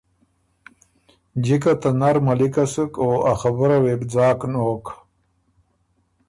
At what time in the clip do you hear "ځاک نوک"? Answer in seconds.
4.13-4.85